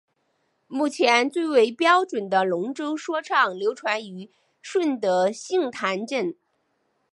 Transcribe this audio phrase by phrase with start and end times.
[0.65, 6.35] 目前最为标准的龙舟说唱流传于顺德杏坛镇。